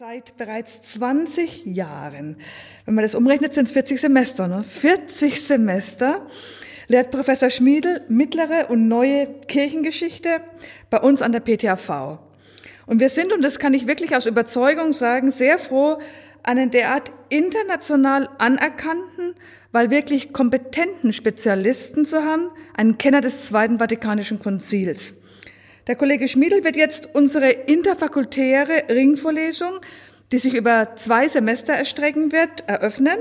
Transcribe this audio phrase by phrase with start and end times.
[0.00, 2.36] Seit bereits 20 Jahren,
[2.84, 4.48] wenn man das umrechnet, sind es 40 Semester.
[4.48, 4.64] Ne?
[4.64, 6.26] 40 Semester
[6.88, 10.40] lehrt Professor Schmiedel mittlere und neue Kirchengeschichte
[10.90, 12.18] bei uns an der PTHV.
[12.86, 15.98] Und wir sind, und das kann ich wirklich aus Überzeugung sagen, sehr froh,
[16.42, 19.36] einen derart international anerkannten,
[19.70, 25.14] weil wirklich kompetenten Spezialisten zu haben, einen Kenner des Zweiten Vatikanischen Konzils.
[25.86, 29.80] Der Kollege Schmiedel wird jetzt unsere interfakultäre Ringvorlesung,
[30.32, 33.18] die sich über zwei Semester erstrecken wird, eröffnen,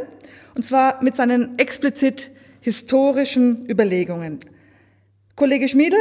[0.55, 2.31] und zwar mit seinen explizit
[2.61, 4.39] historischen Überlegungen.
[5.35, 5.99] Kollege Schmiedel,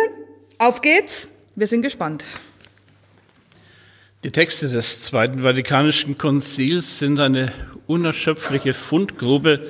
[0.58, 1.26] auf geht's,
[1.56, 2.22] wir sind gespannt.
[4.22, 7.52] Die Texte des Zweiten Vatikanischen Konzils sind eine
[7.88, 9.66] unerschöpfliche Fundgrube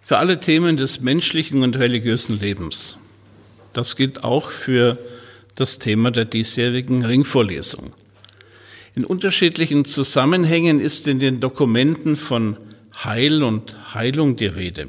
[0.00, 2.98] für alle Themen des menschlichen und religiösen Lebens.
[3.72, 4.96] Das gilt auch für
[5.60, 7.92] das Thema der diesjährigen Ringvorlesung.
[8.94, 12.56] In unterschiedlichen Zusammenhängen ist in den Dokumenten von
[13.04, 14.88] Heil und Heilung die Rede.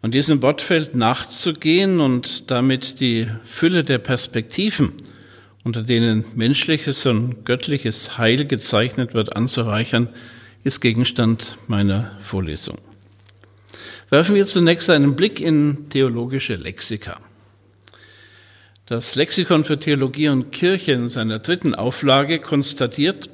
[0.00, 4.92] Und diesem Wortfeld nachzugehen und damit die Fülle der Perspektiven,
[5.64, 10.08] unter denen menschliches und göttliches Heil gezeichnet wird, anzureichern,
[10.64, 12.78] ist Gegenstand meiner Vorlesung.
[14.08, 17.20] Werfen wir zunächst einen Blick in theologische Lexika.
[18.86, 23.28] Das Lexikon für Theologie und Kirche in seiner dritten Auflage konstatiert,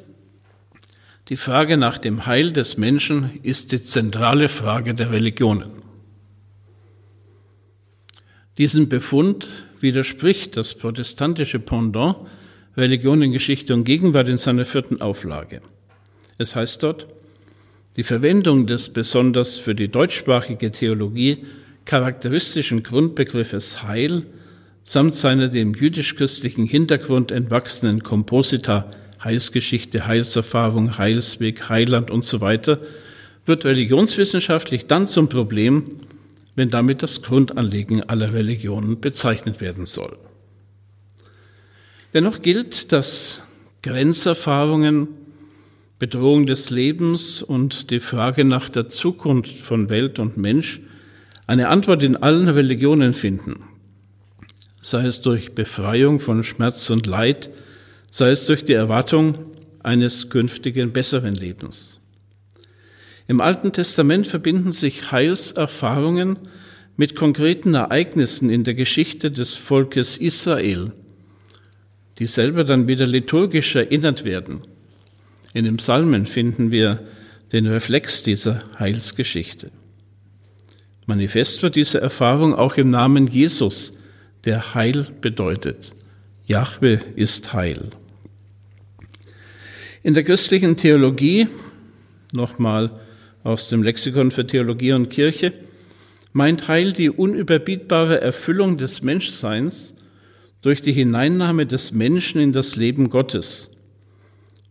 [1.29, 5.73] die Frage nach dem Heil des Menschen ist die zentrale Frage der Religionen.
[8.57, 9.47] Diesen Befund
[9.79, 12.17] widerspricht das protestantische Pendant
[12.75, 15.61] Religion in Geschichte und Gegenwart in seiner vierten Auflage.
[16.39, 17.07] Es heißt dort,
[17.97, 21.45] die Verwendung des besonders für die deutschsprachige Theologie
[21.85, 24.25] charakteristischen Grundbegriffes Heil
[24.85, 28.91] samt seiner dem jüdisch-christlichen Hintergrund entwachsenen Komposita
[29.23, 32.81] Heilsgeschichte, Heilserfahrung, Heilsweg, Heiland und so weiter,
[33.47, 36.01] wird religionswissenschaftlich dann zum Problem,
[36.57, 40.17] wenn damit das Grundanliegen aller Religionen bezeichnet werden soll.
[42.15, 43.41] Dennoch gilt, dass
[43.83, 45.09] Grenzerfahrungen,
[45.99, 50.81] Bedrohung des Lebens und die Frage nach der Zukunft von Welt und Mensch
[51.47, 53.72] eine Antwort in allen Religionen finden
[54.83, 57.51] sei es durch Befreiung von Schmerz und Leid,
[58.11, 59.47] sei es durch die Erwartung
[59.83, 62.01] eines künftigen besseren Lebens.
[63.29, 66.37] Im Alten Testament verbinden sich Heilserfahrungen
[66.97, 70.93] mit konkreten Ereignissen in der Geschichte des Volkes Israel,
[72.19, 74.63] die selber dann wieder liturgisch erinnert werden.
[75.55, 77.07] In den Psalmen finden wir
[77.53, 79.71] den Reflex dieser Heilsgeschichte.
[81.07, 83.99] Manifest wird diese Erfahrung auch im Namen Jesus,
[84.45, 85.95] der Heil bedeutet.
[86.45, 87.91] Jahwe ist Heil.
[90.03, 91.47] In der christlichen Theologie,
[92.33, 93.01] nochmal
[93.45, 95.53] aus dem Lexikon für Theologie und Kirche,
[96.33, 99.95] meint Heil die unüberbietbare Erfüllung des Menschseins
[100.61, 103.71] durch die Hineinnahme des Menschen in das Leben Gottes,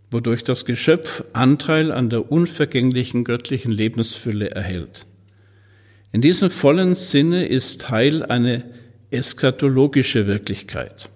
[0.09, 5.05] wodurch das Geschöpf Anteil an der unvergänglichen göttlichen Lebensfülle erhält.
[6.11, 8.65] In diesem vollen Sinne ist Heil eine
[9.11, 11.09] eschatologische Wirklichkeit.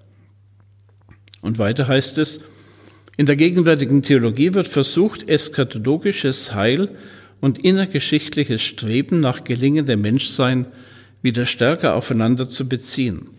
[1.41, 2.43] Und weiter heißt es,
[3.17, 6.97] in der gegenwärtigen Theologie wird versucht, eschatologisches Heil
[7.39, 10.67] und innergeschichtliches Streben nach gelingendem Menschsein
[11.21, 13.29] wieder stärker aufeinander zu beziehen.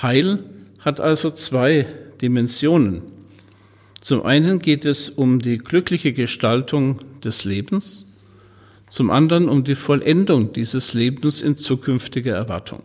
[0.00, 0.38] Heil
[0.80, 1.86] hat also zwei
[2.20, 3.02] Dimensionen.
[4.00, 8.06] Zum einen geht es um die glückliche Gestaltung des Lebens,
[8.88, 12.82] zum anderen um die Vollendung dieses Lebens in zukünftiger Erwartung.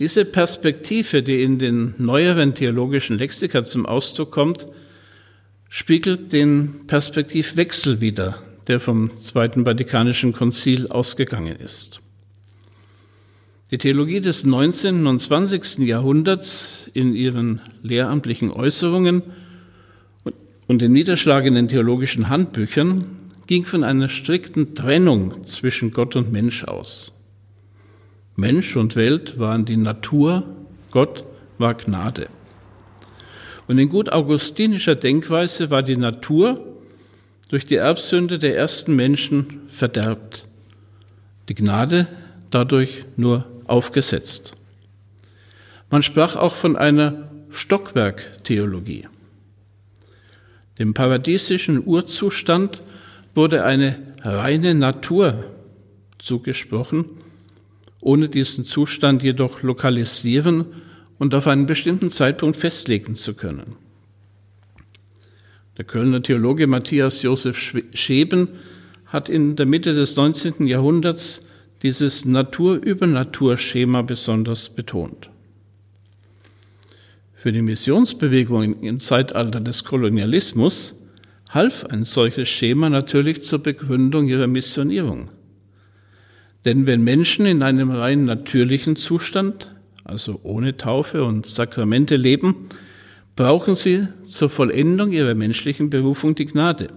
[0.00, 4.66] Diese Perspektive, die in den neueren theologischen Lexika zum Ausdruck kommt,
[5.68, 12.00] spiegelt den Perspektivwechsel wider, der vom Zweiten Vatikanischen Konzil ausgegangen ist.
[13.70, 15.06] Die Theologie des 19.
[15.06, 15.80] und 20.
[15.80, 19.22] Jahrhunderts in ihren lehramtlichen Äußerungen
[20.66, 23.04] und den niederschlagenden theologischen Handbüchern
[23.46, 27.19] ging von einer strikten Trennung zwischen Gott und Mensch aus.
[28.40, 30.44] Mensch und Welt waren die Natur,
[30.90, 31.24] Gott
[31.58, 32.28] war Gnade.
[33.68, 36.66] Und in gut augustinischer Denkweise war die Natur
[37.50, 40.46] durch die Erbsünde der ersten Menschen verderbt,
[41.50, 42.08] die Gnade
[42.50, 44.54] dadurch nur aufgesetzt.
[45.90, 49.06] Man sprach auch von einer Stockwerktheologie.
[50.78, 52.82] Dem paradiesischen Urzustand
[53.34, 55.44] wurde eine reine Natur
[56.18, 57.19] zugesprochen,
[58.00, 60.66] ohne diesen Zustand jedoch lokalisieren
[61.18, 63.76] und auf einen bestimmten Zeitpunkt festlegen zu können.
[65.76, 67.58] Der Kölner Theologe Matthias Josef
[67.92, 68.48] Scheben
[69.06, 70.66] hat in der Mitte des 19.
[70.66, 71.46] Jahrhunderts
[71.82, 75.30] dieses Natur-über-Natur-Schema besonders betont.
[77.34, 81.00] Für die Missionsbewegung im Zeitalter des Kolonialismus
[81.48, 85.30] half ein solches Schema natürlich zur Begründung ihrer Missionierung.
[86.64, 89.74] Denn wenn Menschen in einem rein natürlichen Zustand,
[90.04, 92.68] also ohne Taufe und Sakramente leben,
[93.36, 96.88] brauchen sie zur Vollendung ihrer menschlichen Berufung die Gnade.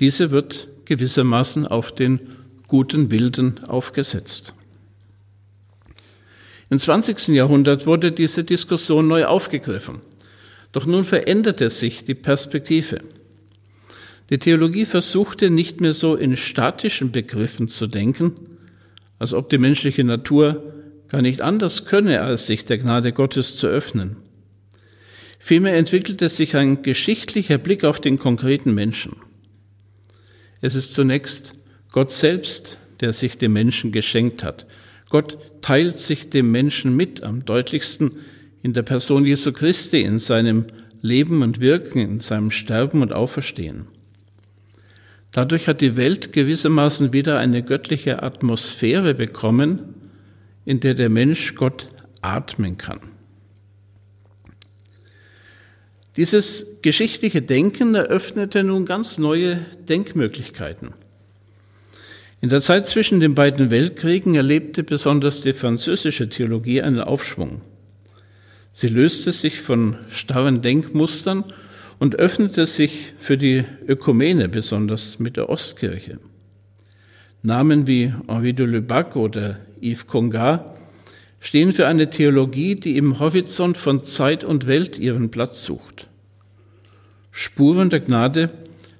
[0.00, 2.20] Diese wird gewissermaßen auf den
[2.66, 4.54] guten Wilden aufgesetzt.
[6.70, 7.28] Im 20.
[7.28, 10.00] Jahrhundert wurde diese Diskussion neu aufgegriffen.
[10.72, 13.00] Doch nun veränderte sich die Perspektive.
[14.30, 18.32] Die Theologie versuchte nicht mehr so in statischen Begriffen zu denken,
[19.18, 20.74] als ob die menschliche Natur
[21.08, 24.16] gar nicht anders könne, als sich der Gnade Gottes zu öffnen.
[25.38, 29.16] Vielmehr entwickelte sich ein geschichtlicher Blick auf den konkreten Menschen.
[30.60, 31.54] Es ist zunächst
[31.92, 34.66] Gott selbst, der sich dem Menschen geschenkt hat.
[35.08, 38.18] Gott teilt sich dem Menschen mit, am deutlichsten
[38.62, 40.66] in der Person Jesu Christi, in seinem
[41.00, 43.86] Leben und Wirken, in seinem Sterben und Auferstehen.
[45.32, 49.94] Dadurch hat die Welt gewissermaßen wieder eine göttliche Atmosphäre bekommen,
[50.64, 51.88] in der der Mensch Gott
[52.22, 53.00] atmen kann.
[56.16, 60.92] Dieses geschichtliche Denken eröffnete nun ganz neue Denkmöglichkeiten.
[62.40, 67.62] In der Zeit zwischen den beiden Weltkriegen erlebte besonders die französische Theologie einen Aufschwung.
[68.70, 71.44] Sie löste sich von starren Denkmustern
[71.98, 76.18] und öffnete sich für die Ökumene, besonders mit der Ostkirche.
[77.42, 80.76] Namen wie Henri de Lubac oder Yves Congar
[81.40, 86.08] stehen für eine Theologie, die im Horizont von Zeit und Welt ihren Platz sucht.
[87.30, 88.50] Spuren der Gnade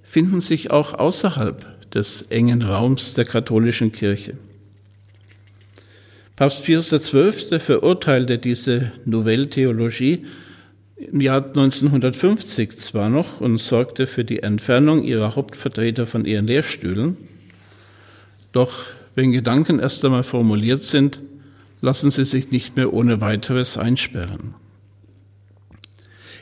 [0.05, 4.35] finden sich auch außerhalb des engen Raums der katholischen Kirche.
[6.37, 7.59] Papst Pius XII.
[7.59, 10.25] verurteilte diese Nouvelle Theologie
[10.99, 17.17] im Jahr 1950 zwar noch und sorgte für die Entfernung ihrer Hauptvertreter von ihren Lehrstühlen,
[18.53, 18.73] doch
[19.15, 21.21] wenn Gedanken erst einmal formuliert sind,
[21.81, 24.55] lassen sie sich nicht mehr ohne weiteres einsperren.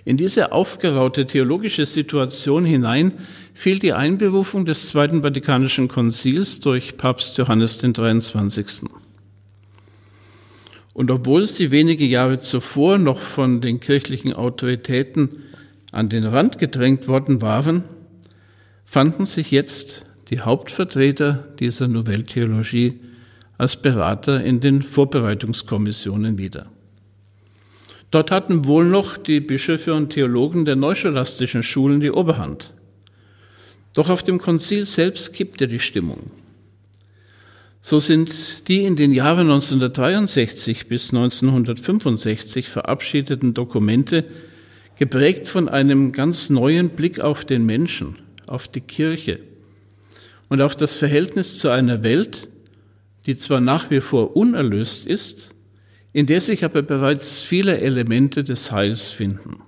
[0.05, 3.13] In diese aufgeraute theologische Situation hinein
[3.55, 8.85] fiel die Einberufung des Zweiten Vatikanischen Konzils durch Papst Johannes den 23.
[10.97, 15.43] Und obwohl sie wenige Jahre zuvor noch von den kirchlichen Autoritäten
[15.93, 17.85] an den Rand gedrängt worden waren,
[18.87, 22.99] fanden sich jetzt die Hauptvertreter dieser Novelltheologie
[23.59, 26.65] als Berater in den Vorbereitungskommissionen wieder.
[28.11, 32.73] Dort hatten wohl noch die Bischöfe und Theologen der neuscholastischen Schulen die Oberhand.
[33.93, 36.31] Doch auf dem Konzil selbst kippte die Stimmung.
[37.89, 44.25] So sind die in den Jahren 1963 bis 1965 verabschiedeten Dokumente
[44.99, 48.17] geprägt von einem ganz neuen Blick auf den Menschen,
[48.49, 49.39] auf die Kirche
[50.49, 52.49] und auf das Verhältnis zu einer Welt,
[53.27, 55.55] die zwar nach wie vor unerlöst ist,
[56.13, 59.63] in der sich aber bereits viele Elemente des Heils finden.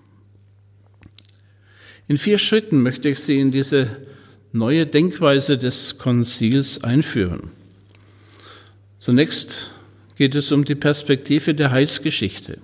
[2.09, 3.97] In vier Schritten möchte ich Sie in diese
[4.51, 7.53] neue Denkweise des Konzils einführen.
[8.99, 9.71] Zunächst
[10.17, 12.59] geht es um die Perspektive der Heilsgeschichte.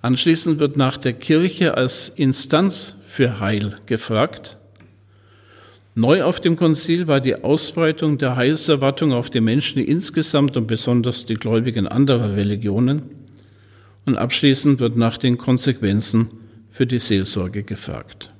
[0.00, 4.56] Anschließend wird nach der Kirche als Instanz für Heil gefragt
[5.94, 11.26] Neu auf dem Konzil war die Ausbreitung der Heilserwartung auf die Menschen insgesamt und besonders
[11.26, 13.02] die Gläubigen anderer Religionen.
[14.06, 16.28] Und abschließend wird nach den Konsequenzen
[16.70, 18.30] für die Seelsorge gefragt.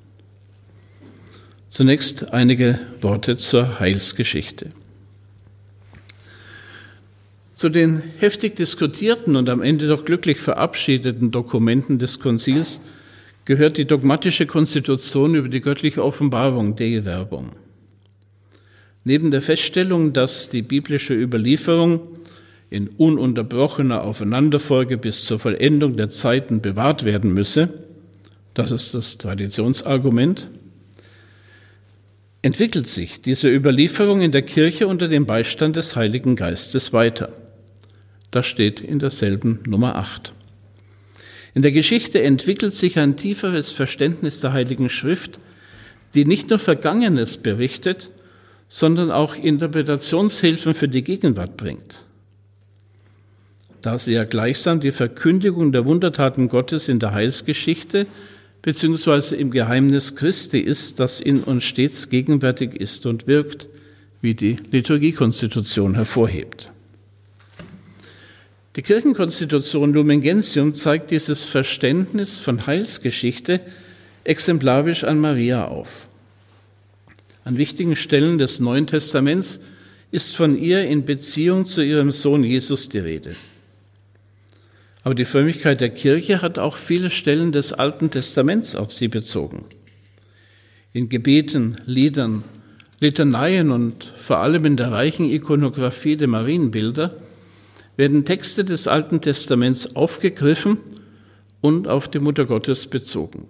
[1.67, 4.71] Zunächst einige Worte zur Heilsgeschichte.
[7.63, 12.81] Zu den heftig diskutierten und am Ende doch glücklich verabschiedeten Dokumenten des Konzils
[13.45, 17.53] gehört die dogmatische Konstitution über die göttliche Offenbarung, der Werbung.
[19.05, 22.01] Neben der Feststellung, dass die biblische Überlieferung
[22.69, 27.69] in ununterbrochener Aufeinanderfolge bis zur Vollendung der Zeiten bewahrt werden müsse,
[28.55, 30.49] das ist das Traditionsargument,
[32.41, 37.31] entwickelt sich diese Überlieferung in der Kirche unter dem Beistand des Heiligen Geistes weiter.
[38.33, 40.33] Das steht in derselben Nummer 8.
[41.53, 45.37] In der Geschichte entwickelt sich ein tieferes Verständnis der Heiligen Schrift,
[46.15, 48.09] die nicht nur Vergangenes berichtet,
[48.67, 52.01] sondern auch Interpretationshilfen für die Gegenwart bringt.
[53.83, 58.07] Da sie ja gleichsam die Verkündigung der Wundertaten Gottes in der Heilsgeschichte
[58.63, 63.67] beziehungsweise im Geheimnis Christi ist, das in uns stets gegenwärtig ist und wirkt,
[64.21, 66.71] wie die Liturgiekonstitution hervorhebt.
[68.75, 73.61] Die Kirchenkonstitution Lumen Gentium zeigt dieses Verständnis von Heilsgeschichte
[74.23, 76.07] exemplarisch an Maria auf.
[77.43, 79.59] An wichtigen Stellen des Neuen Testaments
[80.09, 83.35] ist von ihr in Beziehung zu ihrem Sohn Jesus die Rede.
[85.03, 89.65] Aber die Frömmigkeit der Kirche hat auch viele Stellen des Alten Testaments auf sie bezogen.
[90.93, 92.43] In Gebeten, Liedern,
[92.99, 97.15] Litaneien und vor allem in der reichen Ikonographie der Marienbilder
[97.97, 100.77] werden Texte des Alten Testaments aufgegriffen
[101.61, 103.47] und auf die Mutter Gottes bezogen.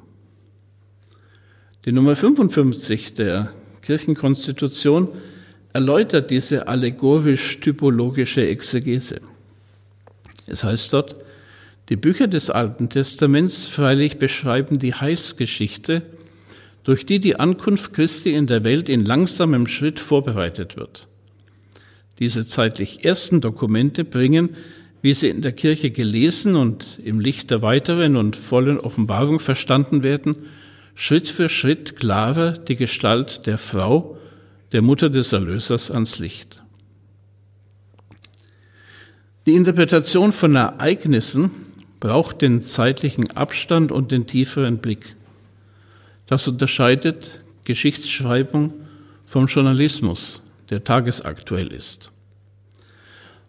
[1.86, 5.10] Die Nummer 55 der Kirchenkonstitution
[5.74, 9.20] erläutert diese allegorisch-typologische Exegese.
[10.48, 11.16] Es heißt dort,
[11.90, 16.04] die Bücher des Alten Testaments freilich beschreiben die Heilsgeschichte,
[16.84, 21.08] durch die die Ankunft Christi in der Welt in langsamem Schritt vorbereitet wird.
[22.20, 24.56] Diese zeitlich ersten Dokumente bringen,
[25.02, 30.04] wie sie in der Kirche gelesen und im Licht der weiteren und vollen Offenbarung verstanden
[30.04, 30.36] werden,
[30.96, 34.18] Schritt für Schritt klarer die Gestalt der Frau,
[34.72, 36.64] der Mutter des Erlösers, ans Licht.
[39.46, 41.52] Die Interpretation von Ereignissen
[42.00, 45.16] braucht den zeitlichen Abstand und den tieferen Blick.
[46.28, 48.74] Das unterscheidet Geschichtsschreibung
[49.26, 52.12] vom Journalismus, der tagesaktuell ist.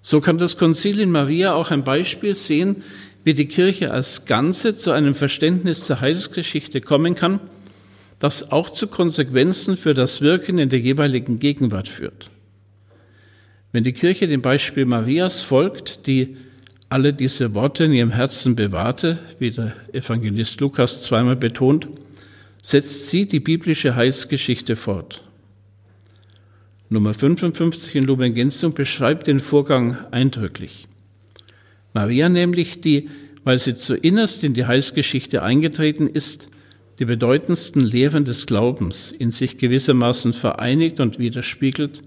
[0.02, 2.82] So kann das Konzil in Maria auch ein Beispiel sehen,
[3.24, 7.40] wie die Kirche als Ganze zu einem Verständnis zur Heilsgeschichte kommen kann,
[8.18, 12.30] das auch zu Konsequenzen für das Wirken in der jeweiligen Gegenwart führt.
[13.72, 16.36] Wenn die Kirche dem Beispiel Marias folgt, die
[16.90, 21.88] alle diese Worte in ihrem Herzen bewahrte, wie der Evangelist Lukas zweimal betont,
[22.62, 25.23] setzt sie die biblische Heilsgeschichte fort.
[26.90, 30.86] Nummer 55 in Lumen Gentium beschreibt den Vorgang eindrücklich.
[31.94, 33.08] Maria nämlich, die,
[33.42, 36.48] weil sie zuinnerst in die Heilsgeschichte eingetreten ist,
[36.98, 42.02] die bedeutendsten Lehren des Glaubens in sich gewissermaßen vereinigt und widerspiegelt,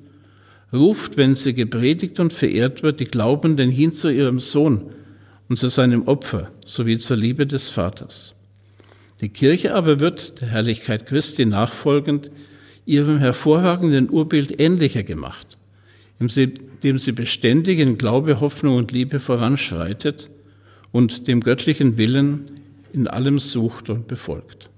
[0.72, 4.91] ruft, wenn sie gepredigt und verehrt wird, die Glaubenden hin zu ihrem Sohn
[5.50, 8.36] und zu seinem Opfer sowie zur Liebe des Vaters.
[9.22, 12.29] Die Kirche aber wird der Herrlichkeit Christi nachfolgend
[12.88, 15.58] ihrem hervorragenden Urbild ähnlicher gemacht
[16.20, 20.29] indem sie beständig in Glaube, Hoffnung und Liebe voranschreitet
[20.91, 22.51] und dem göttlichen Willen
[22.94, 24.70] in allem sucht und befolgt.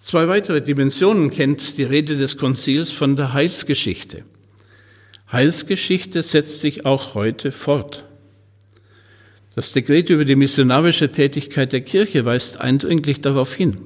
[0.00, 4.24] Zwei weitere Dimensionen kennt die Rede des Konzils von der Heilsgeschichte.
[5.32, 8.04] Heilsgeschichte setzt sich auch heute fort.
[9.54, 13.78] Das Dekret über die missionarische Tätigkeit der Kirche weist eindringlich darauf hin.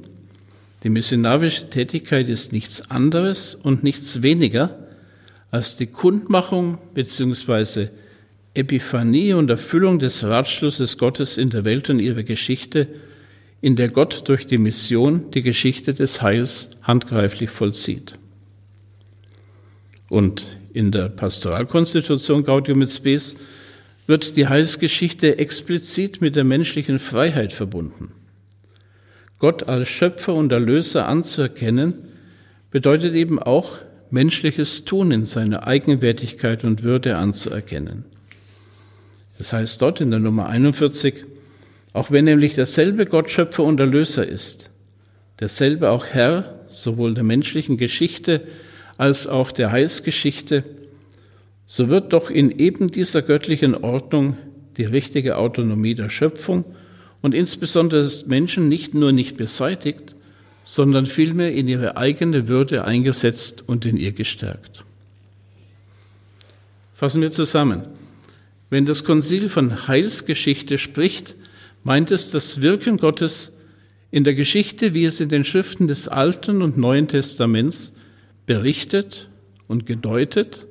[0.84, 4.78] Die missionarische Tätigkeit ist nichts anderes und nichts weniger
[5.50, 7.88] als die Kundmachung bzw.
[8.54, 12.88] Epiphanie und Erfüllung des Ratschlusses Gottes in der Welt und ihrer Geschichte,
[13.60, 18.14] in der Gott durch die Mission die Geschichte des Heils handgreiflich vollzieht.
[20.10, 23.36] Und in der Pastoralkonstitution Gaudium et Spes
[24.06, 28.12] wird die Heilsgeschichte explizit mit der menschlichen Freiheit verbunden.
[29.38, 31.94] Gott als Schöpfer und Erlöser anzuerkennen,
[32.70, 33.78] bedeutet eben auch,
[34.10, 38.04] menschliches Tun in seiner Eigenwertigkeit und Würde anzuerkennen.
[39.36, 41.24] Das heißt dort in der Nummer 41,
[41.92, 44.70] auch wenn nämlich derselbe Gott Schöpfer und Erlöser ist,
[45.40, 48.42] derselbe auch Herr sowohl der menschlichen Geschichte
[48.96, 50.64] als auch der Heilsgeschichte,
[51.66, 54.36] so wird doch in eben dieser göttlichen Ordnung
[54.76, 56.64] die richtige Autonomie der Schöpfung
[57.22, 60.14] und insbesondere Menschen nicht nur nicht beseitigt,
[60.64, 64.84] sondern vielmehr in ihre eigene Würde eingesetzt und in ihr gestärkt.
[66.94, 67.82] Fassen wir zusammen.
[68.70, 71.36] Wenn das Konzil von Heilsgeschichte spricht,
[71.84, 73.56] meint es das Wirken Gottes
[74.10, 77.94] in der Geschichte, wie es in den Schriften des Alten und Neuen Testaments
[78.46, 79.28] berichtet
[79.68, 80.66] und gedeutet,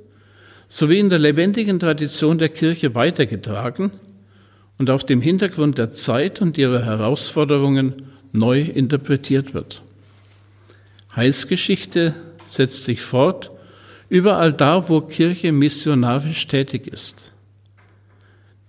[0.67, 3.91] sowie in der lebendigen Tradition der Kirche weitergetragen
[4.77, 9.81] und auf dem Hintergrund der Zeit und ihrer Herausforderungen neu interpretiert wird.
[11.15, 12.13] Heilsgeschichte
[12.45, 13.51] setzt sich fort
[14.09, 17.33] überall da, wo Kirche missionarisch tätig ist.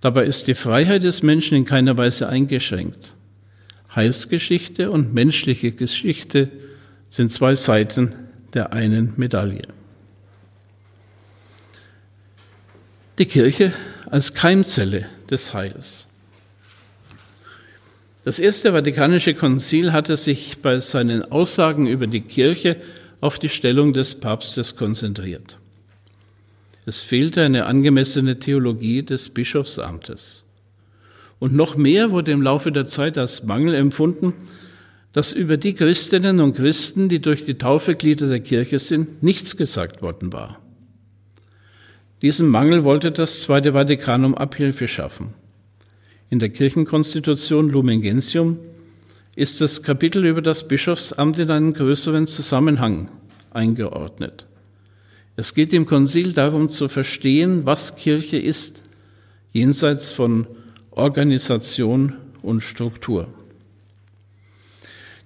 [0.01, 3.15] Dabei ist die Freiheit des Menschen in keiner Weise eingeschränkt.
[3.95, 6.51] Heilsgeschichte und menschliche Geschichte
[7.09, 8.15] sind zwei Seiten
[8.55, 9.69] der einen Medaille.
[13.19, 13.73] Die Kirche
[14.09, 16.09] als Keimzelle des Heils.
[18.25, 22.77] Das Erste Vatikanische Konzil hatte sich bei seinen Aussagen über die Kirche
[23.21, 25.57] auf die Stellung des Papstes konzentriert.
[26.85, 30.45] Es fehlte eine angemessene Theologie des Bischofsamtes.
[31.39, 34.35] Und noch mehr wurde im Laufe der Zeit als Mangel empfunden,
[35.13, 39.57] dass über die Christinnen und Christen, die durch die Taufe Glieder der Kirche sind, nichts
[39.57, 40.59] gesagt worden war.
[42.21, 45.35] Diesem Mangel wollte das Zweite Vatikanum Abhilfe schaffen.
[46.31, 48.59] In der Kirchenkonstitution Lumen Gentium
[49.37, 53.09] ist das Kapitel über das Bischofsamt in einen größeren Zusammenhang
[53.51, 54.47] eingeordnet.
[55.37, 58.83] Es geht im Konzil darum zu verstehen, was Kirche ist,
[59.53, 60.49] jenseits von
[60.91, 63.29] Organisation und Struktur.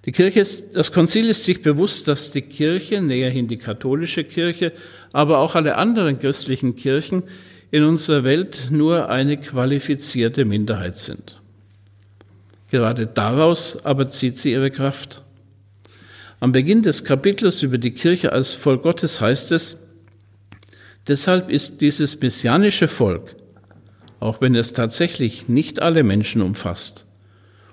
[0.05, 4.73] Die Kirche ist, das Konzil ist sich bewusst, dass die Kirche, näherhin die katholische Kirche,
[5.13, 7.23] aber auch alle anderen christlichen Kirchen
[7.71, 11.41] in unserer Welt nur eine qualifizierte Minderheit sind.
[12.71, 15.23] Gerade daraus aber zieht sie ihre Kraft.
[16.41, 19.87] Am Beginn des Kapitels über die Kirche als Volk Gottes heißt es,
[21.07, 23.37] deshalb ist dieses messianische Volk,
[24.19, 27.07] auch wenn es tatsächlich nicht alle Menschen umfasst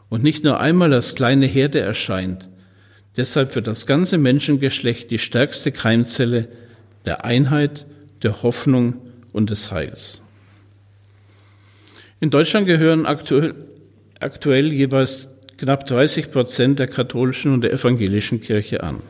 [0.09, 2.49] und nicht nur einmal als kleine Herde erscheint,
[3.17, 6.47] deshalb für das ganze Menschengeschlecht die stärkste Keimzelle
[7.05, 7.85] der Einheit,
[8.23, 8.95] der Hoffnung
[9.31, 10.21] und des Heils.
[12.19, 13.55] In Deutschland gehören aktuell,
[14.19, 19.01] aktuell jeweils knapp 30 Prozent der katholischen und der evangelischen Kirche an.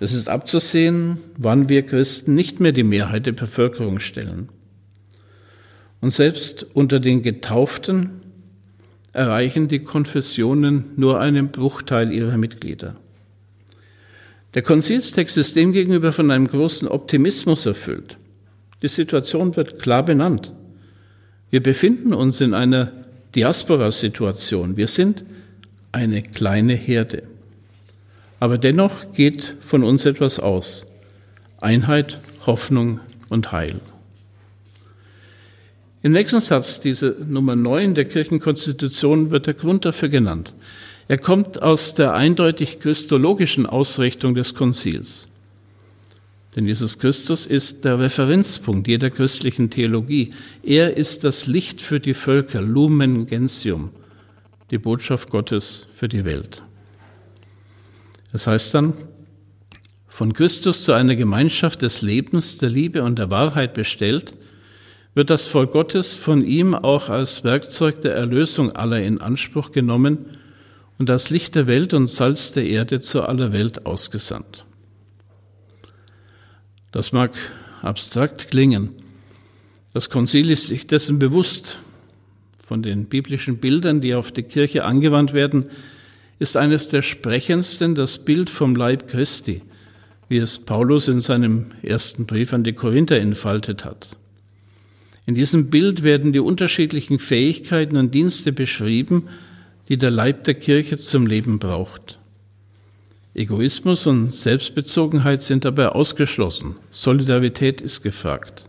[0.00, 4.48] Es ist abzusehen, wann wir Christen nicht mehr die Mehrheit der Bevölkerung stellen.
[6.00, 8.23] Und selbst unter den Getauften
[9.14, 12.96] erreichen die Konfessionen nur einen Bruchteil ihrer Mitglieder.
[14.52, 18.18] Der Konzilstext ist demgegenüber von einem großen Optimismus erfüllt.
[18.82, 20.52] Die Situation wird klar benannt.
[21.50, 22.92] Wir befinden uns in einer
[23.34, 24.76] Diaspora-Situation.
[24.76, 25.24] Wir sind
[25.92, 27.22] eine kleine Herde.
[28.40, 30.86] Aber dennoch geht von uns etwas aus.
[31.60, 33.80] Einheit, Hoffnung und Heil.
[36.04, 40.52] Im nächsten Satz, diese Nummer 9 der Kirchenkonstitution, wird der Grund dafür genannt.
[41.08, 45.28] Er kommt aus der eindeutig christologischen Ausrichtung des Konzils.
[46.54, 50.34] Denn Jesus Christus ist der Referenzpunkt jeder christlichen Theologie.
[50.62, 53.88] Er ist das Licht für die Völker, Lumen Gentium,
[54.70, 56.62] die Botschaft Gottes für die Welt.
[58.30, 58.92] Das heißt dann,
[60.06, 64.34] von Christus zu einer Gemeinschaft des Lebens, der Liebe und der Wahrheit bestellt,
[65.14, 70.38] wird das Volk Gottes von ihm auch als Werkzeug der Erlösung aller in Anspruch genommen
[70.98, 74.64] und als Licht der Welt und Salz der Erde zu aller Welt ausgesandt.
[76.92, 77.32] Das mag
[77.82, 78.90] abstrakt klingen.
[79.92, 81.78] Das Konzil ist sich dessen bewusst.
[82.66, 85.68] Von den biblischen Bildern, die auf die Kirche angewandt werden,
[86.38, 89.62] ist eines der sprechendsten das Bild vom Leib Christi,
[90.28, 94.16] wie es Paulus in seinem ersten Brief an die Korinther entfaltet hat.
[95.26, 99.28] In diesem Bild werden die unterschiedlichen Fähigkeiten und Dienste beschrieben,
[99.88, 102.18] die der Leib der Kirche zum Leben braucht.
[103.34, 106.76] Egoismus und Selbstbezogenheit sind dabei ausgeschlossen.
[106.90, 108.64] Solidarität ist gefragt.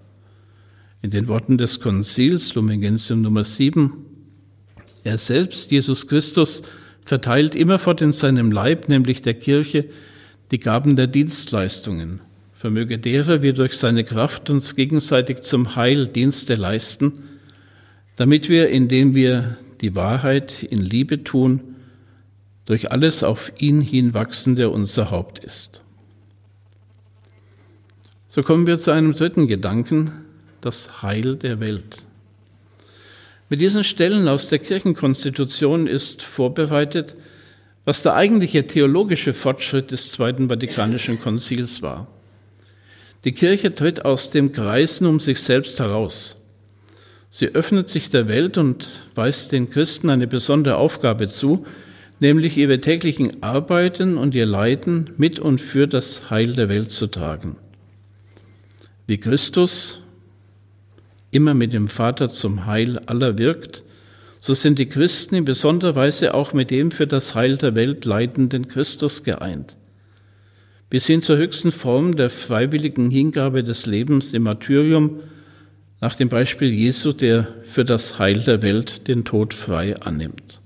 [1.02, 3.94] In den Worten des Konzils, Lumen Gentium Nummer 7,
[5.04, 6.64] er selbst, Jesus Christus,
[7.04, 9.86] verteilt immerfort in seinem Leib, nämlich der Kirche,
[10.50, 12.22] die Gaben der Dienstleistungen,
[12.56, 17.24] vermöge derer wir durch seine Kraft uns gegenseitig zum Heil Dienste leisten,
[18.16, 21.76] damit wir, indem wir die Wahrheit in Liebe tun,
[22.66, 25.84] durch alles auf ihn hinwachsen, der unser Haupt ist.
[28.30, 30.14] So kommen wir zu einem dritten Gedanken,
[30.62, 32.06] das Heil der Welt.
[33.50, 37.16] Mit diesen Stellen aus der Kirchenkonstitution ist vorbereitet,
[37.84, 42.08] was der eigentliche theologische Fortschritt des Zweiten Vatikanischen Konzils war.
[43.26, 46.36] Die Kirche tritt aus dem Kreisen um sich selbst heraus.
[47.32, 51.66] Sie öffnet sich der Welt und weist den Christen eine besondere Aufgabe zu,
[52.20, 57.08] nämlich ihre täglichen Arbeiten und ihr Leiden mit und für das Heil der Welt zu
[57.08, 57.58] tragen.
[59.08, 60.00] Wie Christus
[61.32, 63.84] immer mit dem Vater zum Heil aller wirkt,
[64.40, 68.06] so sind die Christen in besonderer Weise auch mit dem für das Heil der Welt
[68.06, 69.76] leidenden Christus geeint.
[70.90, 75.20] Bis hin zur höchsten Form der freiwilligen Hingabe des Lebens im Martyrium
[76.00, 80.62] nach dem Beispiel Jesu, der für das Heil der Welt den Tod frei annimmt.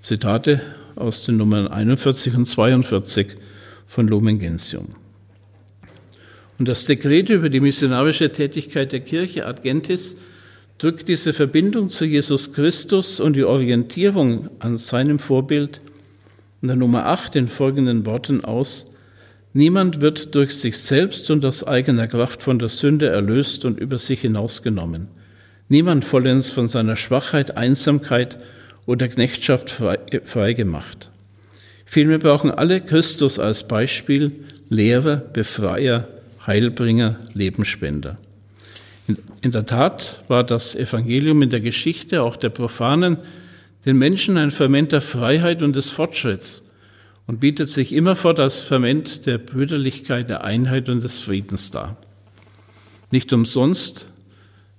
[0.00, 0.60] Zitate
[0.96, 3.36] aus den Nummern 41 und 42
[3.86, 4.88] von Lumen Gentium.
[6.58, 10.16] Und das Dekret über die missionarische Tätigkeit der Kirche Ad Gentis
[10.78, 15.80] drückt diese Verbindung zu Jesus Christus und die Orientierung an seinem Vorbild
[16.62, 18.92] in der Nummer 8 in folgenden Worten aus.
[19.52, 23.98] Niemand wird durch sich selbst und aus eigener Kraft von der Sünde erlöst und über
[23.98, 25.08] sich hinausgenommen.
[25.68, 28.38] Niemand vollends von seiner Schwachheit, Einsamkeit
[28.86, 29.70] oder Knechtschaft
[30.24, 31.04] freigemacht.
[31.04, 31.18] Frei
[31.90, 34.32] Vielmehr brauchen alle Christus als Beispiel,
[34.68, 36.06] Lehrer, Befreier,
[36.46, 38.18] Heilbringer, Lebensspender.
[39.40, 43.16] In der Tat war das Evangelium in der Geschichte auch der Profanen
[43.86, 46.62] den Menschen ein Ferment der Freiheit und des Fortschritts
[47.28, 51.98] und bietet sich immerfort als Ferment der Brüderlichkeit, der Einheit und des Friedens dar.
[53.12, 54.06] Nicht umsonst,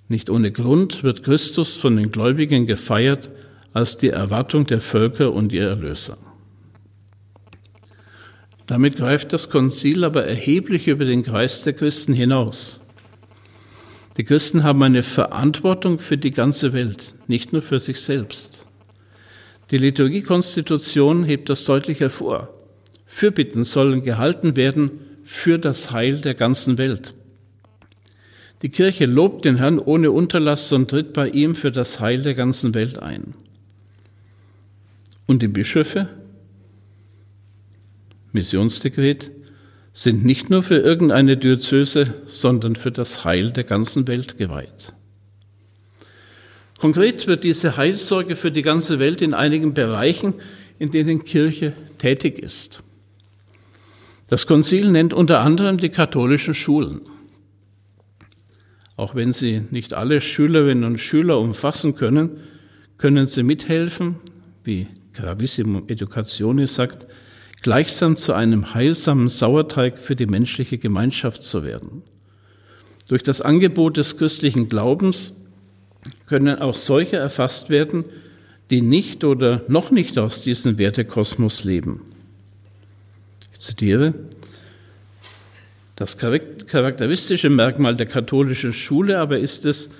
[0.08, 3.30] nicht ohne Grund wird Christus von den Gläubigen gefeiert
[3.72, 6.18] als die Erwartung der Völker und ihr Erlöser.
[8.66, 12.80] Damit greift das Konzil aber erheblich über den Kreis der Christen hinaus.
[14.16, 18.59] Die Christen haben eine Verantwortung für die ganze Welt, nicht nur für sich selbst.
[19.70, 22.48] Die Liturgiekonstitution hebt das deutlich hervor.
[23.06, 24.90] Fürbitten sollen gehalten werden
[25.24, 27.14] für das Heil der ganzen Welt.
[28.62, 32.34] Die Kirche lobt den Herrn ohne Unterlass und tritt bei ihm für das Heil der
[32.34, 33.34] ganzen Welt ein.
[35.26, 36.08] Und die Bischöfe
[38.32, 39.30] Missionsdekret
[39.92, 44.92] sind nicht nur für irgendeine Diözese, sondern für das Heil der ganzen Welt geweiht.
[46.80, 50.32] Konkret wird diese Heilsorge für die ganze Welt in einigen Bereichen,
[50.78, 52.82] in denen Kirche tätig ist.
[54.28, 57.02] Das Konzil nennt unter anderem die katholischen Schulen.
[58.96, 62.38] Auch wenn sie nicht alle Schülerinnen und Schüler umfassen können,
[62.96, 64.16] können sie mithelfen,
[64.64, 67.06] wie Gravissimo Educationis sagt,
[67.60, 72.04] gleichsam zu einem heilsamen Sauerteig für die menschliche Gemeinschaft zu werden.
[73.10, 75.34] Durch das Angebot des christlichen Glaubens
[76.26, 78.04] können auch solche erfasst werden,
[78.70, 82.02] die nicht oder noch nicht aus diesem Wertekosmos leben.
[83.52, 84.14] Ich zitiere,
[85.96, 89.90] das charakteristische Merkmal der katholischen Schule aber ist es,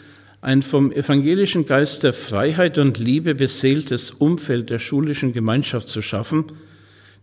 [0.40, 6.52] ein vom evangelischen Geist der Freiheit und Liebe beseeltes Umfeld der schulischen Gemeinschaft zu schaffen,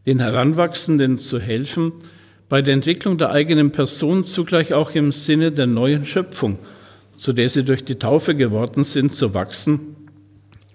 [0.06, 1.94] den Heranwachsenden zu helfen,
[2.50, 6.60] bei der Entwicklung der eigenen Person zugleich auch im Sinne der neuen Schöpfung,
[7.18, 9.96] zu der sie durch die Taufe geworden sind, zu wachsen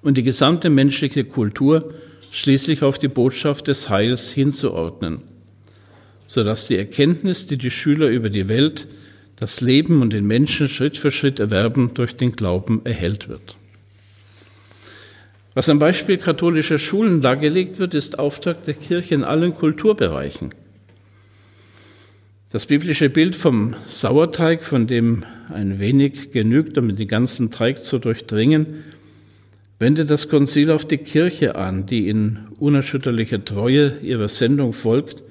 [0.03, 1.95] und die gesamte menschliche Kultur
[2.31, 5.23] schließlich auf die Botschaft des Heils hinzuordnen,
[6.27, 8.89] sodass die Erkenntnis, die die Schüler über die Welt,
[9.37, 13.57] das Leben und den Menschen Schritt für Schritt erwerben, durch den Glauben erhellt wird.
[15.55, 20.55] Was am Beispiel katholischer Schulen dargelegt wird, ist Auftrag der Kirche in allen Kulturbereichen.
[22.53, 27.99] Das biblische Bild vom Sauerteig, von dem ein wenig genügt, um den ganzen Teig zu
[27.99, 28.85] durchdringen,
[29.79, 35.23] wendet das Konzil auf die Kirche an, die in unerschütterlicher Treue ihrer Sendung folgt,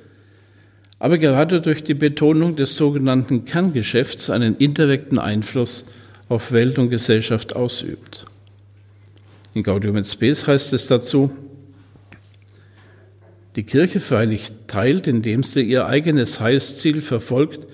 [0.98, 5.86] aber gerade durch die Betonung des sogenannten Kerngeschäfts einen indirekten Einfluss
[6.28, 8.26] auf Welt und Gesellschaft ausübt.
[9.54, 11.30] In Gaudium et Spes heißt es dazu,
[13.56, 17.68] die Kirche freilich teilt, indem sie ihr eigenes Heilsziel verfolgt,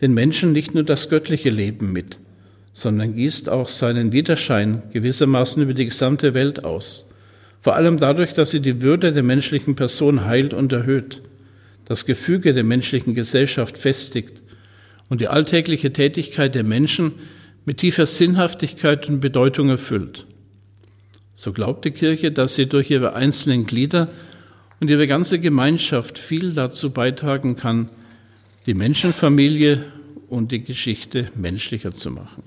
[0.00, 2.18] den Menschen nicht nur das göttliche Leben mit,
[2.72, 7.08] sondern gießt auch seinen Widerschein gewissermaßen über die gesamte Welt aus.
[7.60, 11.22] Vor allem dadurch, dass sie die Würde der menschlichen Person heilt und erhöht,
[11.84, 14.42] das Gefüge der menschlichen Gesellschaft festigt
[15.08, 17.12] und die alltägliche Tätigkeit der Menschen
[17.64, 20.26] mit tiefer Sinnhaftigkeit und Bedeutung erfüllt.
[21.34, 24.08] So glaubt die Kirche, dass sie durch ihre einzelnen Glieder
[24.80, 27.88] und ihre ganze Gemeinschaft viel dazu beitragen kann,
[28.66, 29.84] die Menschenfamilie
[30.28, 32.42] und die Geschichte menschlicher zu machen.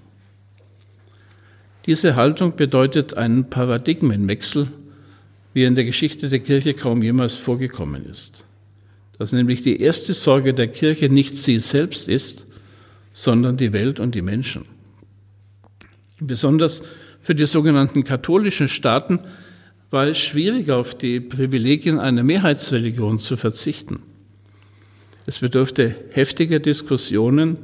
[1.86, 4.68] Diese Haltung bedeutet einen Paradigmenwechsel,
[5.54, 8.46] wie er in der Geschichte der Kirche kaum jemals vorgekommen ist.
[9.18, 12.46] Dass nämlich die erste Sorge der Kirche nicht sie selbst ist,
[13.14, 14.66] sondern die Welt und die Menschen.
[16.20, 16.84] Besonders
[17.20, 19.20] für die sogenannten katholischen Staaten
[19.92, 24.00] war es schwierig, auf die Privilegien einer Mehrheitsreligion zu verzichten.
[25.26, 27.58] Es bedurfte heftiger Diskussionen,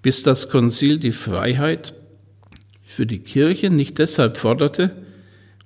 [0.00, 1.94] bis das Konzil die Freiheit
[2.84, 4.92] für die Kirche nicht deshalb forderte,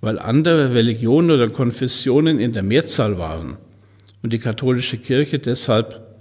[0.01, 3.57] weil andere Religionen oder Konfessionen in der Mehrzahl waren
[4.23, 6.17] und die katholische Kirche deshalb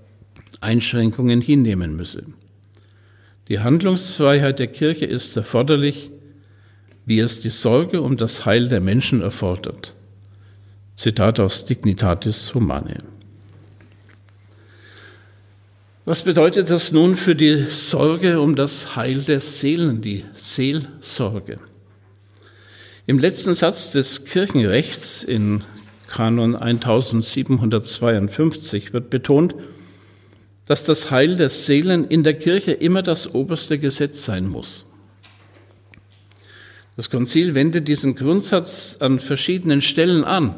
[0.61, 2.25] Einschränkungen hinnehmen müsse.
[3.47, 6.09] Die Handlungsfreiheit der Kirche ist erforderlich,
[7.05, 9.93] wie es die Sorge um das Heil der Menschen erfordert.
[10.95, 12.99] Zitat aus Dignitatis Humanae.
[16.05, 21.59] Was bedeutet das nun für die Sorge um das Heil der Seelen, die Seelsorge?
[23.07, 25.63] Im letzten Satz des Kirchenrechts in
[26.07, 29.55] Kanon 1752 wird betont,
[30.65, 34.87] dass das Heil der Seelen in der Kirche immer das oberste Gesetz sein muss.
[36.95, 40.55] Das Konzil wendet diesen Grundsatz an verschiedenen Stellen an,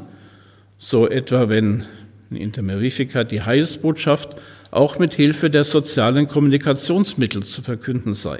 [0.78, 1.86] so etwa wenn
[2.30, 8.40] in der Merifica die Heilsbotschaft auch mit Hilfe der sozialen Kommunikationsmittel zu verkünden sei,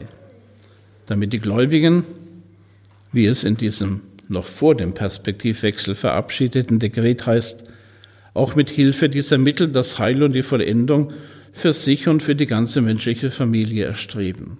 [1.08, 2.04] damit die Gläubigen,
[3.12, 7.72] wie es in diesem noch vor dem Perspektivwechsel verabschiedeten Dekret heißt,
[8.34, 11.14] auch mit Hilfe dieser Mittel das Heil und die Vollendung
[11.54, 14.58] für sich und für die ganze menschliche Familie erstreben.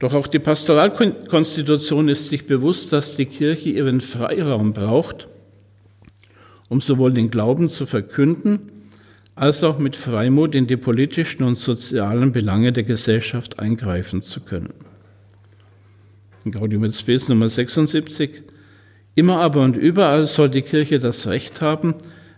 [0.00, 5.28] Doch auch die Pastoralkonstitution ist sich bewusst, dass die Kirche ihren Freiraum braucht,
[6.68, 8.72] um sowohl den Glauben zu verkünden,
[9.34, 14.72] als auch mit Freimut in die politischen und sozialen Belange der Gesellschaft eingreifen zu können.
[16.46, 18.42] In Gaudium et Spes Nummer 76
[19.14, 21.94] Immer aber und überall soll die Kirche das Recht haben,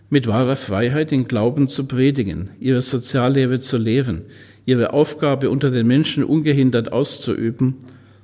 [0.09, 4.23] mit wahrer Freiheit den Glauben zu predigen, ihre Soziallehre zu leben,
[4.65, 7.75] ihre Aufgabe unter den Menschen ungehindert auszuüben,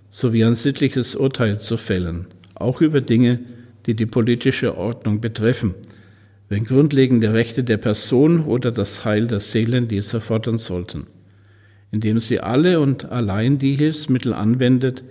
[0.10, 3.39] sowie ein sittliches Urteil zu fällen, auch über Dinge,
[3.86, 5.75] die die politische Ordnung betreffen,
[6.49, 11.08] wenn grundlegende Rechte der Person oder das Heil der Seelen dies erfordern sollten,
[11.91, 15.04] indem sie alle und allein die Hilfsmittel anwendet,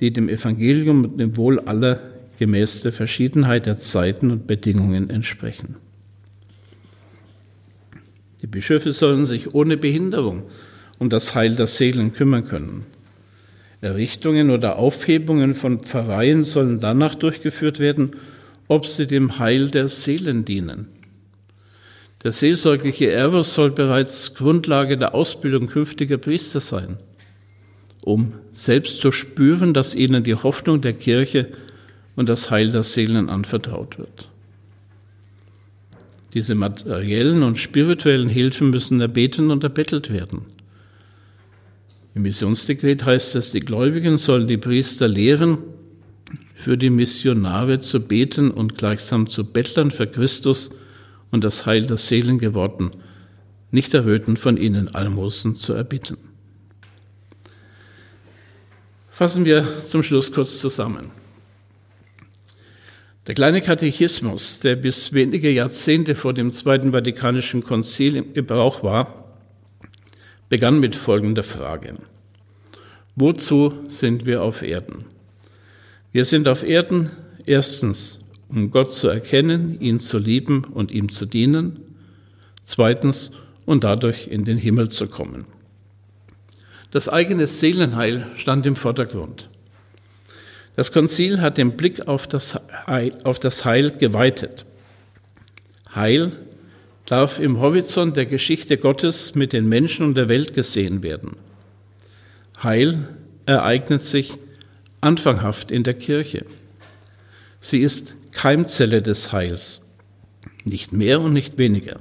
[0.00, 2.00] die dem Evangelium und dem Wohl aller
[2.38, 5.76] gemäß der Verschiedenheit der Zeiten und Bedingungen entsprechen.
[8.44, 10.42] Die Bischöfe sollen sich ohne Behinderung
[10.98, 12.84] um das Heil der Seelen kümmern können.
[13.80, 18.16] Errichtungen oder Aufhebungen von Pfarreien sollen danach durchgeführt werden,
[18.68, 20.88] ob sie dem Heil der Seelen dienen.
[22.22, 26.98] Der seelsorgliche Eros soll bereits Grundlage der Ausbildung künftiger Priester sein,
[28.02, 31.48] um selbst zu spüren, dass ihnen die Hoffnung der Kirche
[32.14, 34.28] und das Heil der Seelen anvertraut wird.
[36.34, 40.46] Diese materiellen und spirituellen Hilfen müssen erbeten und erbettelt werden.
[42.14, 45.58] Im Missionsdekret heißt es, die Gläubigen sollen die Priester lehren,
[46.54, 50.70] für die Missionare zu beten und gleichsam zu Bettlern für Christus
[51.30, 52.90] und das Heil der Seelen geworden,
[53.70, 56.16] nicht erröten von ihnen Almosen zu erbitten.
[59.10, 61.10] Fassen wir zum Schluss kurz zusammen.
[63.26, 69.24] Der kleine Katechismus, der bis wenige Jahrzehnte vor dem Zweiten Vatikanischen Konzil im Gebrauch war,
[70.50, 71.94] begann mit folgender Frage.
[73.16, 75.06] Wozu sind wir auf Erden?
[76.12, 77.10] Wir sind auf Erden
[77.46, 81.80] erstens, um Gott zu erkennen, ihn zu lieben und ihm zu dienen.
[82.62, 83.30] Zweitens,
[83.66, 85.46] und dadurch in den Himmel zu kommen.
[86.90, 89.48] Das eigene Seelenheil stand im Vordergrund.
[90.76, 94.64] Das Konzil hat den Blick auf das Heil, auf das Heil geweitet.
[95.94, 96.32] Heil
[97.06, 101.36] darf im Horizont der Geschichte Gottes mit den Menschen und der Welt gesehen werden.
[102.62, 103.08] Heil
[103.46, 104.32] ereignet sich
[105.00, 106.44] anfanghaft in der Kirche.
[107.60, 109.82] Sie ist Keimzelle des Heils,
[110.64, 112.00] nicht mehr und nicht weniger.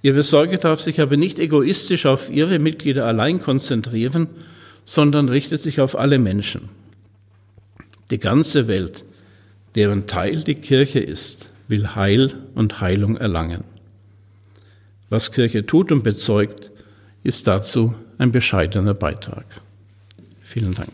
[0.00, 4.28] Ihre Sorge darf sich aber nicht egoistisch auf ihre Mitglieder allein konzentrieren,
[4.84, 6.81] sondern richtet sich auf alle Menschen.
[8.12, 9.06] Die ganze Welt,
[9.74, 13.64] deren Teil die Kirche ist, will Heil und Heilung erlangen.
[15.08, 16.70] Was Kirche tut und bezeugt,
[17.22, 19.46] ist dazu ein bescheidener Beitrag.
[20.42, 20.92] Vielen Dank.